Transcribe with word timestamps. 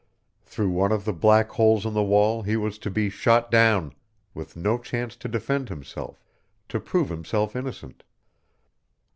Through 0.41 0.71
one 0.71 0.91
of 0.91 1.05
the 1.05 1.13
black 1.13 1.49
holes 1.51 1.85
in 1.85 1.93
the 1.93 2.01
wall 2.01 2.41
he 2.41 2.57
was 2.57 2.79
to 2.79 2.89
be 2.89 3.07
shot 3.11 3.51
down, 3.51 3.93
with 4.33 4.55
no 4.57 4.79
chance 4.79 5.15
to 5.17 5.27
defend 5.27 5.69
himself, 5.69 6.23
to 6.69 6.79
prove 6.79 7.09
himself 7.09 7.55
innocent. 7.55 8.01